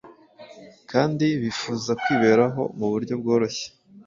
kandi 0.91 1.25
bifuza 1.41 1.91
kwiberaho 2.01 2.61
mu 2.77 2.87
buryo 2.91 3.13
bworoshye. 3.21 3.67